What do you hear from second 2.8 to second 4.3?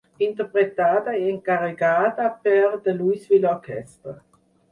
The Louisville Orchestra.